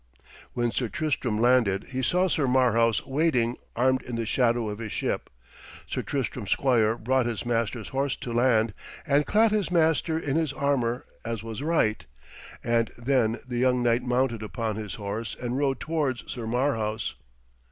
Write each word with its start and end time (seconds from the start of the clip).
When 0.53 0.71
Sir 0.71 0.89
Tristram 0.89 1.37
landed 1.39 1.83
he 1.91 2.01
saw 2.01 2.27
Sir 2.27 2.47
Marhaus 2.47 3.05
waiting 3.05 3.55
armed 3.75 4.01
in 4.01 4.15
the 4.15 4.25
shadow 4.25 4.67
of 4.67 4.79
his 4.79 4.91
ship. 4.91 5.29
Sir 5.85 6.01
Tristram's 6.01 6.49
squire 6.49 6.97
brought 6.97 7.27
his 7.27 7.45
master's 7.45 7.89
horse 7.89 8.15
to 8.15 8.33
land, 8.33 8.73
and 9.05 9.27
clad 9.27 9.51
his 9.51 9.69
master 9.69 10.17
in 10.17 10.37
his 10.37 10.53
armour 10.53 11.05
as 11.23 11.43
was 11.43 11.61
right, 11.61 12.03
and 12.63 12.87
then 12.97 13.41
the 13.47 13.59
young 13.59 13.83
knight 13.83 14.01
mounted 14.01 14.41
upon 14.41 14.75
his 14.75 14.95
horse 14.95 15.37
and 15.39 15.59
rode 15.59 15.79
towards 15.79 16.27
Sir 16.31 16.47
Marhaus. 16.47 17.13